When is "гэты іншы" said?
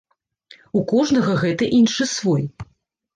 1.43-2.07